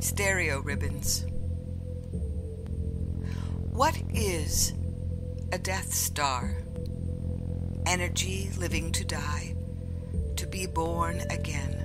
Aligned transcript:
stereo 0.00 0.60
ribbons. 0.60 1.26
What 3.70 4.00
is 4.14 4.72
a 5.52 5.58
Death 5.58 5.92
Star? 5.92 6.56
Energy 7.86 8.50
living 8.58 8.92
to 8.92 9.04
die, 9.04 9.54
to 10.36 10.46
be 10.46 10.66
born 10.66 11.20
again. 11.30 11.76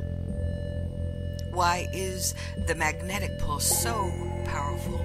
Why 1.52 1.88
is 1.94 2.36
the 2.68 2.76
magnetic 2.76 3.38
pulse 3.40 3.68
so 3.82 4.12
powerful? 4.46 4.98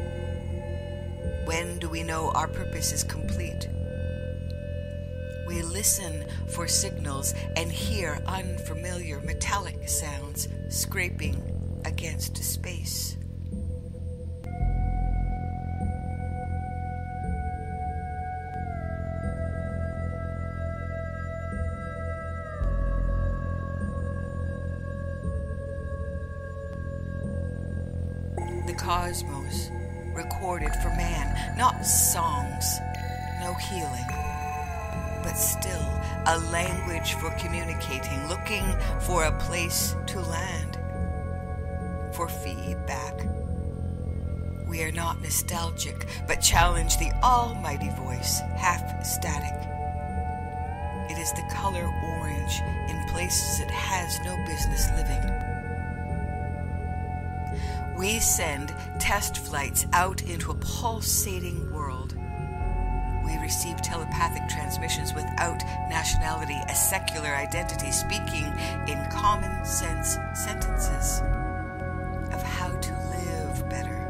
When 1.46 1.80
do 1.80 1.88
we 1.88 2.04
know 2.04 2.30
our 2.30 2.48
purpose 2.48 2.92
is 2.92 3.02
complete? 3.02 3.68
We 5.48 5.62
listen 5.62 6.26
for 6.48 6.68
signals 6.68 7.34
and 7.56 7.72
hear 7.72 8.22
unfamiliar 8.26 9.20
metallic 9.20 9.88
sounds 9.88 10.46
scraping 10.68 11.59
against 11.84 12.36
space. 12.42 13.16
The 28.66 28.74
cosmos 28.76 29.70
recorded 30.14 30.72
for 30.82 30.90
man, 30.90 31.56
not 31.56 31.84
songs, 31.84 32.78
no 33.40 33.54
healing, 33.54 34.06
but 35.22 35.34
still 35.34 35.86
a 36.26 36.38
language 36.52 37.14
for 37.14 37.30
communicating, 37.30 38.28
looking 38.28 38.64
for 39.00 39.24
a 39.24 39.32
place 39.38 39.96
to 40.06 40.20
land, 40.20 40.69
for 42.20 42.28
feedback. 42.28 43.26
We 44.68 44.82
are 44.82 44.92
not 44.92 45.22
nostalgic, 45.22 46.06
but 46.28 46.42
challenge 46.42 46.98
the 46.98 47.10
almighty 47.22 47.88
voice, 47.96 48.40
half 48.58 49.06
static. 49.06 49.56
It 51.10 51.18
is 51.18 51.32
the 51.32 51.48
color 51.50 51.86
orange 52.18 52.60
in 52.90 53.08
places 53.08 53.60
it 53.60 53.70
has 53.70 54.18
no 54.22 54.36
business 54.46 54.90
living. 54.98 55.24
We 57.96 58.18
send 58.18 58.74
test 58.98 59.38
flights 59.38 59.86
out 59.94 60.20
into 60.24 60.50
a 60.50 60.56
pulsating 60.56 61.72
world. 61.72 62.14
We 63.24 63.38
receive 63.38 63.80
telepathic 63.80 64.46
transmissions 64.46 65.14
without 65.14 65.64
nationality, 65.88 66.58
a 66.68 66.74
secular 66.74 67.30
identity, 67.30 67.90
speaking 67.90 68.44
in 68.86 69.08
common 69.10 69.64
sense 69.64 70.18
sentences 70.34 71.22
of 72.32 72.42
how 72.42 72.68
to 72.68 72.92
live 72.92 73.68
better. 73.68 74.06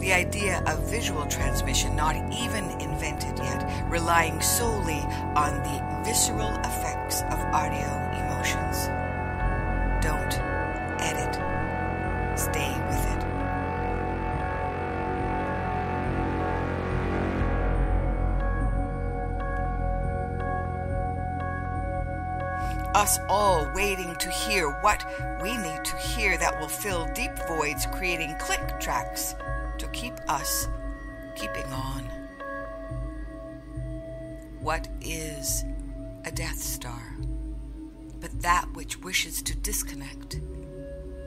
The 0.00 0.12
idea 0.12 0.62
of 0.66 0.90
visual 0.90 1.26
transmission 1.26 1.94
not 1.94 2.16
even 2.32 2.64
invented 2.80 3.38
yet, 3.38 3.90
relying 3.90 4.40
solely 4.40 5.00
on 5.36 5.62
the 5.62 6.02
visceral 6.04 6.50
effects 6.64 7.22
of 7.22 7.38
audio 7.52 7.86
emotions. 8.18 8.99
Us 22.94 23.20
all 23.28 23.70
waiting 23.72 24.16
to 24.16 24.28
hear 24.30 24.68
what 24.82 25.04
we 25.40 25.56
need 25.56 25.84
to 25.84 25.96
hear 25.96 26.36
that 26.38 26.58
will 26.58 26.68
fill 26.68 27.08
deep 27.14 27.30
voids, 27.46 27.86
creating 27.92 28.34
click 28.40 28.80
tracks 28.80 29.36
to 29.78 29.86
keep 29.88 30.14
us 30.28 30.66
keeping 31.36 31.66
on. 31.66 32.02
What 34.58 34.88
is 35.00 35.64
a 36.24 36.32
Death 36.32 36.58
Star? 36.58 37.16
But 38.20 38.42
that 38.42 38.66
which 38.74 39.00
wishes 39.00 39.40
to 39.42 39.56
disconnect, 39.56 40.40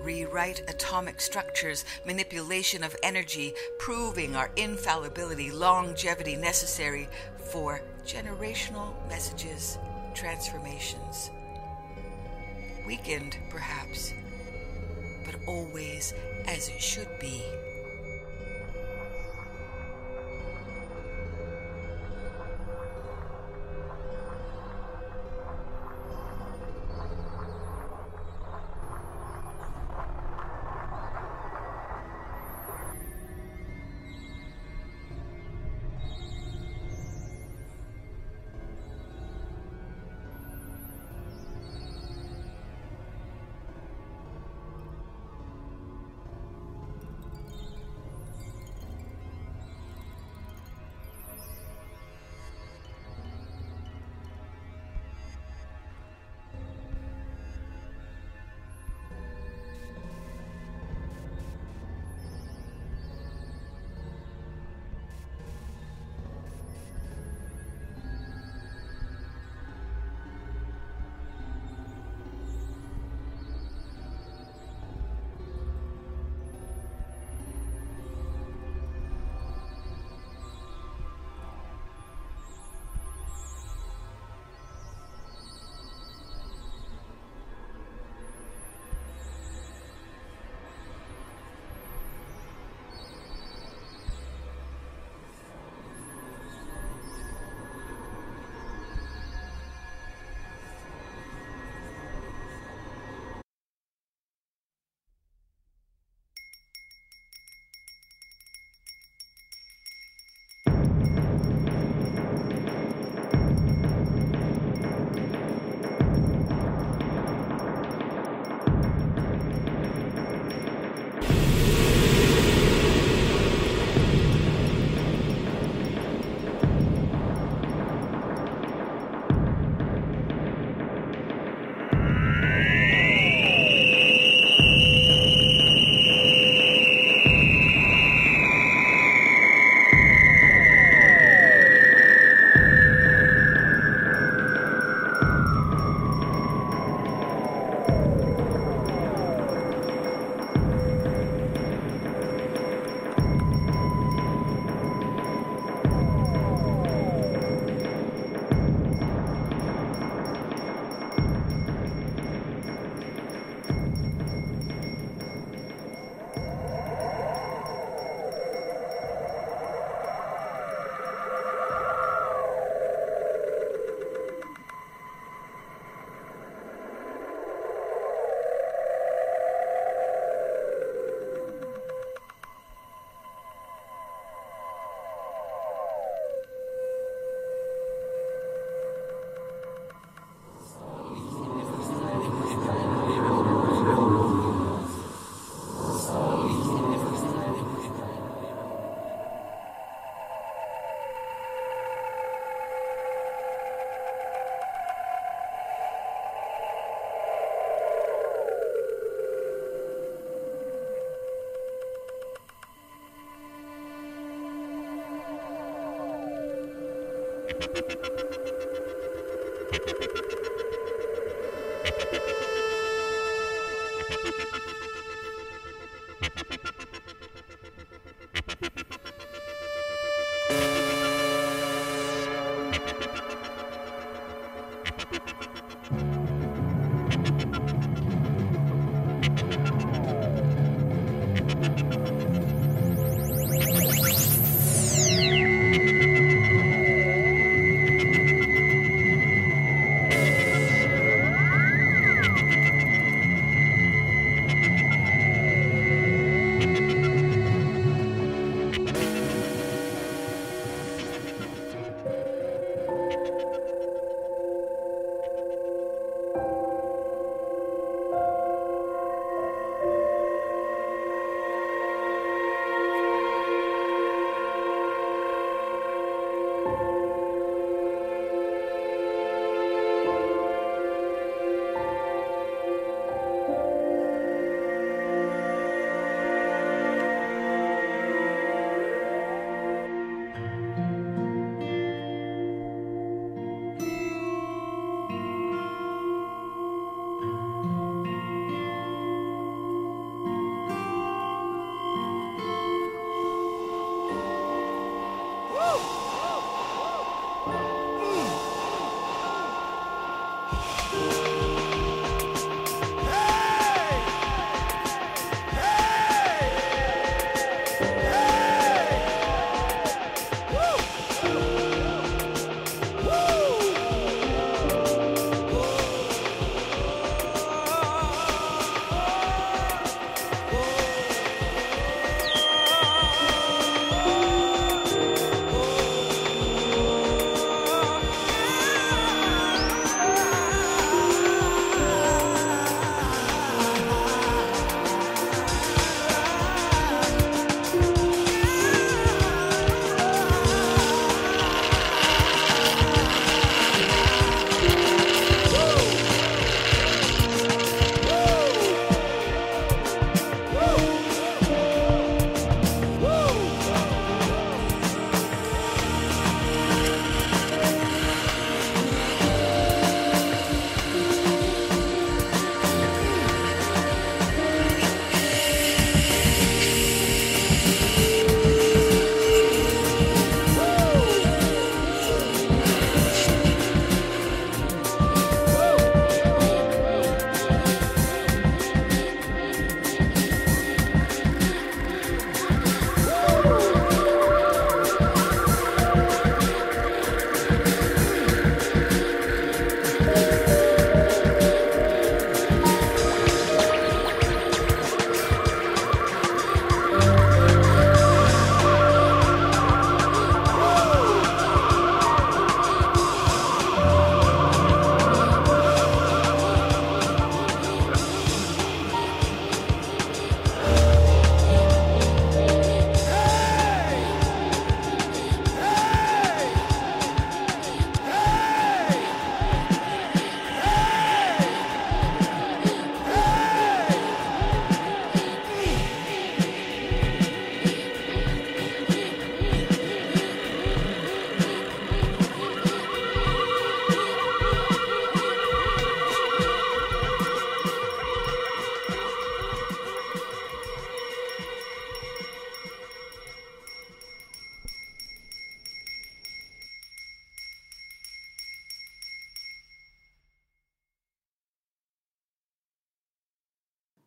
rewrite 0.04 0.64
atomic 0.68 1.22
structures, 1.22 1.86
manipulation 2.06 2.84
of 2.84 2.96
energy, 3.04 3.54
proving 3.80 4.36
our 4.36 4.52
infallibility, 4.58 5.50
longevity 5.50 6.36
necessary 6.36 7.08
for 7.38 7.82
generational 8.06 8.94
messages, 9.08 9.80
transformations. 10.14 11.32
Weakened, 12.86 13.38
perhaps, 13.50 14.14
but 15.26 15.36
always 15.48 16.14
as 16.46 16.70
it 16.70 16.82
should 16.82 17.08
be. 17.20 17.44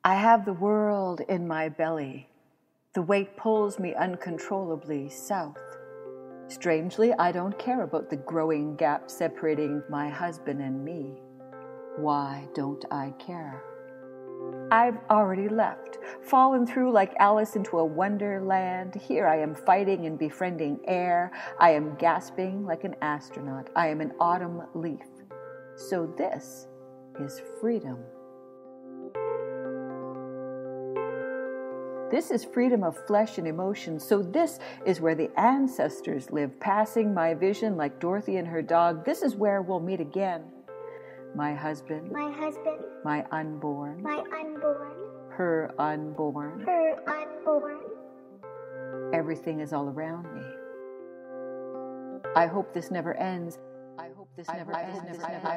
I 0.07 0.15
have 0.15 0.45
the 0.45 0.53
world 0.53 1.21
in 1.29 1.49
my 1.49 1.69
belly. 1.69 2.29
The 2.95 3.03
weight 3.03 3.37
pulls 3.37 3.81
me 3.81 3.93
uncontrollably 3.93 5.09
south. 5.09 5.59
Strangely, 6.47 7.13
I 7.15 7.33
don't 7.33 7.59
care 7.59 7.83
about 7.83 8.09
the 8.09 8.19
growing 8.19 8.77
gap 8.77 9.11
separating 9.11 9.83
my 9.91 10.09
husband 10.09 10.63
and 10.63 10.85
me. 10.85 11.15
Why 11.97 12.47
don't 12.55 12.85
I 12.93 13.15
care? 13.19 13.61
I've 14.71 14.99
already 15.11 15.49
left, 15.49 15.99
fallen 16.23 16.69
through 16.69 16.93
like 16.93 17.13
Alice 17.19 17.57
into 17.57 17.81
a 17.81 17.85
wonderland. 17.85 18.95
Here 18.95 19.27
I 19.27 19.41
am 19.41 19.57
fighting 19.57 20.07
and 20.07 20.17
befriending 20.17 20.79
air. 20.87 21.33
I 21.59 21.71
am 21.71 21.97
gasping 21.97 22.65
like 22.65 22.85
an 22.85 22.95
astronaut. 23.03 23.71
I 23.75 23.89
am 23.89 24.01
an 24.01 24.13
autumn 24.21 24.63
leaf. 24.73 25.09
So 25.75 26.07
this 26.17 26.69
is 27.19 27.43
freedom. 27.61 27.99
This 32.17 32.31
is 32.31 32.47
freedom 32.47 32.83
of 32.83 32.97
flesh 33.07 33.37
and 33.37 33.47
emotion. 33.47 34.01
So, 34.01 34.23
this 34.23 34.59
is 34.87 35.03
where 35.03 35.15
the 35.15 35.29
ancestors 35.39 36.31
live, 36.31 36.59
passing 36.61 37.13
my 37.13 37.35
vision 37.35 37.77
like 37.77 38.01
Dorothy 38.01 38.39
and 38.39 38.49
her 38.49 38.63
dog. 38.63 39.05
This 39.05 39.21
is 39.21 39.37
where 39.37 39.61
we'll 39.61 39.81
meet 39.81 40.01
again. 40.01 40.43
My 41.35 41.53
husband, 41.53 42.11
my 42.11 42.33
husband, 42.33 42.79
my 43.05 43.23
unborn, 43.33 44.03
my 44.03 44.25
unborn, 44.35 44.97
her 45.29 45.71
unborn, 45.79 46.61
her 46.61 46.97
unborn. 47.07 47.81
Everything 49.13 49.61
is 49.61 49.75
all 49.75 49.91
around 49.91 50.25
me. 50.35 50.41
I 52.35 52.47
hope 52.47 52.73
this 52.73 52.91
never 52.91 53.13
ends. 53.13 53.59
I 54.49 54.59
hope 54.59 55.07
this 55.07 55.19
never 55.19 55.49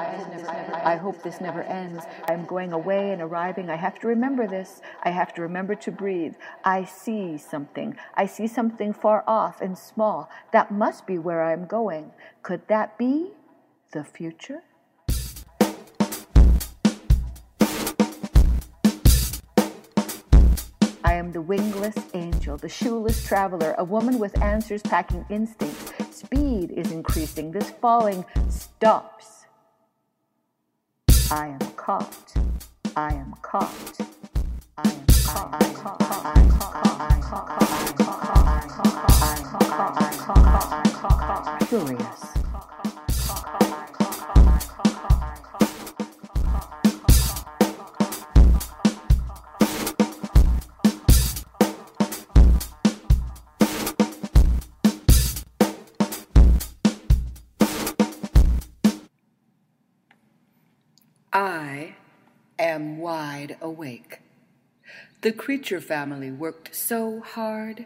ends. 0.00 0.48
I 0.82 0.96
hope 0.96 1.22
this 1.22 1.40
never 1.40 1.62
ends. 1.62 2.04
I'm 2.26 2.46
going 2.46 2.72
away 2.72 3.12
and 3.12 3.20
arriving. 3.20 3.68
I 3.68 3.76
have 3.76 3.98
to 4.00 4.06
remember 4.06 4.46
this. 4.46 4.80
I 5.02 5.10
have 5.10 5.34
to 5.34 5.42
remember 5.42 5.74
to 5.74 5.90
breathe. 5.90 6.36
I 6.64 6.84
see 6.84 7.36
something. 7.36 7.96
I 8.14 8.24
see 8.24 8.46
something 8.46 8.94
far 8.94 9.22
off 9.26 9.60
and 9.60 9.76
small. 9.76 10.30
That 10.52 10.70
must 10.70 11.06
be 11.06 11.18
where 11.18 11.44
I'm 11.44 11.66
going. 11.66 12.12
Could 12.42 12.66
that 12.68 12.96
be 12.96 13.32
the 13.92 14.04
future? 14.04 14.62
I 21.30 21.32
the 21.32 21.42
wingless 21.42 21.94
angel, 22.12 22.56
the 22.56 22.68
shoeless 22.68 23.24
traveler, 23.24 23.76
a 23.78 23.84
woman 23.84 24.18
with 24.18 24.36
answers 24.42 24.82
packing 24.82 25.24
instincts. 25.30 25.92
Speed 26.10 26.72
is 26.72 26.90
increasing. 26.90 27.52
This 27.52 27.70
falling 27.70 28.24
stops. 28.48 29.44
I 31.30 31.46
am 31.46 31.60
caught. 31.76 32.34
I 32.96 33.12
am 33.14 33.32
caught. 33.42 34.00
I 34.76 34.90
am 34.90 35.06
caught. 35.06 35.54
I 35.54 35.66
am 35.68 35.74
caught. 35.76 36.02
I 36.02 36.40
am 36.40 36.50
caught. 36.50 36.74
I 36.80 37.14
am 37.14 37.22
caught. 37.22 37.54
I 37.54 37.84
am 37.84 38.02
caught. 38.02 38.26
I 38.40 38.62
am 38.62 38.68
caught. 38.68 39.22
I 39.22 39.32
am 39.32 39.44
caught. 39.44 40.02
I 40.02 40.08
am 40.08 40.18
caught. 40.18 40.72
I 40.72 40.82
am 40.84 40.92
caught. 40.92 41.68
Curious. 41.68 42.39
The 65.22 65.32
creature 65.32 65.82
family 65.82 66.30
worked 66.30 66.74
so 66.74 67.20
hard. 67.20 67.84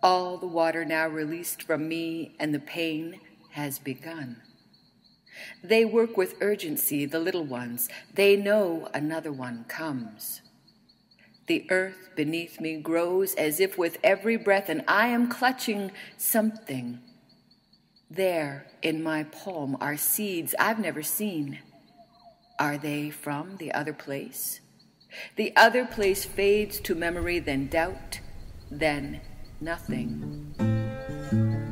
All 0.00 0.36
the 0.36 0.46
water 0.46 0.84
now 0.84 1.08
released 1.08 1.64
from 1.64 1.88
me, 1.88 2.36
and 2.38 2.54
the 2.54 2.60
pain 2.60 3.20
has 3.50 3.80
begun. 3.80 4.42
They 5.64 5.84
work 5.84 6.16
with 6.16 6.36
urgency, 6.40 7.04
the 7.04 7.18
little 7.18 7.44
ones. 7.44 7.88
They 8.14 8.36
know 8.36 8.88
another 8.94 9.32
one 9.32 9.64
comes. 9.66 10.42
The 11.48 11.66
earth 11.68 12.10
beneath 12.14 12.60
me 12.60 12.76
grows 12.76 13.34
as 13.34 13.58
if 13.58 13.76
with 13.76 13.98
every 14.04 14.36
breath, 14.36 14.68
and 14.68 14.84
I 14.86 15.08
am 15.08 15.28
clutching 15.28 15.90
something. 16.16 17.00
There 18.08 18.66
in 18.82 19.02
my 19.02 19.24
palm 19.24 19.76
are 19.80 19.96
seeds 19.96 20.54
I've 20.60 20.78
never 20.78 21.02
seen. 21.02 21.58
Are 22.56 22.78
they 22.78 23.10
from 23.10 23.56
the 23.56 23.72
other 23.72 23.92
place? 23.92 24.60
The 25.36 25.54
other 25.56 25.84
place 25.84 26.24
fades 26.24 26.80
to 26.80 26.94
memory, 26.94 27.38
then 27.38 27.68
doubt, 27.68 28.20
then 28.70 29.20
nothing. 29.60 30.54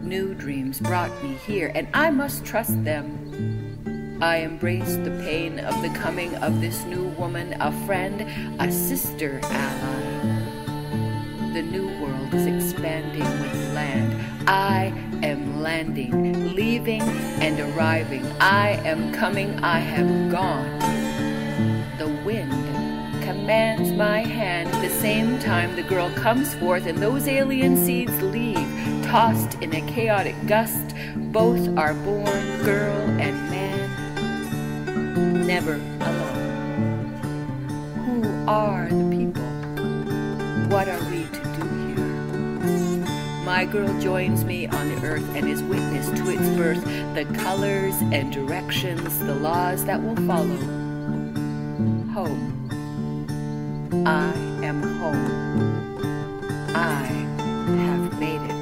New 0.02 0.34
dreams 0.34 0.80
brought 0.80 1.22
me 1.22 1.34
here, 1.46 1.72
and 1.74 1.88
I 1.94 2.10
must 2.10 2.44
trust 2.44 2.84
them. 2.84 4.18
I 4.20 4.36
embrace 4.36 4.96
the 4.96 5.10
pain 5.24 5.58
of 5.58 5.82
the 5.82 5.88
coming 5.98 6.34
of 6.36 6.60
this 6.60 6.84
new 6.84 7.08
woman, 7.18 7.60
a 7.60 7.72
friend, 7.86 8.20
a 8.60 8.70
sister 8.70 9.40
ally. 9.42 10.14
The 11.52 11.62
new 11.62 11.86
world 12.00 12.34
is 12.34 12.46
expanding 12.46 13.22
with 13.40 13.74
land. 13.74 14.48
I 14.48 14.86
am 15.22 15.62
landing, 15.62 16.54
leaving 16.54 17.02
and 17.02 17.60
arriving. 17.60 18.24
I 18.40 18.80
am 18.84 19.12
coming, 19.12 19.58
I 19.60 19.78
have 19.78 20.30
gone. 20.30 20.78
The 21.98 22.08
wind 22.24 22.73
commands 23.34 23.90
my 23.92 24.20
hand 24.20 24.68
at 24.68 24.80
the 24.80 24.88
same 24.88 25.40
time 25.40 25.74
the 25.74 25.82
girl 25.82 26.08
comes 26.10 26.54
forth 26.54 26.86
and 26.86 26.98
those 26.98 27.26
alien 27.26 27.76
seeds 27.76 28.22
leave, 28.22 28.56
tossed 29.04 29.54
in 29.60 29.74
a 29.74 29.80
chaotic 29.90 30.36
gust. 30.46 30.94
Both 31.16 31.76
are 31.76 31.94
born, 31.94 32.62
girl 32.62 32.96
and 33.20 33.36
man, 33.50 33.90
never 35.46 35.74
alone. 36.00 37.10
Who 38.06 38.22
are 38.48 38.88
the 38.88 39.10
people? 39.10 39.42
What 40.70 40.88
are 40.88 41.02
we 41.10 41.24
to 41.24 41.42
do 41.58 41.66
here? 41.88 42.06
My 43.44 43.64
girl 43.64 43.92
joins 44.00 44.44
me 44.44 44.68
on 44.68 44.88
the 44.94 45.04
earth 45.04 45.28
and 45.34 45.48
is 45.48 45.60
witness 45.64 46.06
to 46.18 46.30
its 46.30 46.48
birth, 46.56 46.84
the 47.14 47.24
colors 47.42 47.96
and 48.12 48.32
directions, 48.32 49.18
the 49.18 49.34
laws 49.34 49.84
that 49.86 50.00
will 50.00 50.16
follow. 50.24 50.56
Home. 52.14 52.63
I 54.02 54.32
am 54.62 54.82
home. 54.98 55.96
I 56.74 57.04
have 57.78 58.18
made 58.18 58.42
it. 58.42 58.53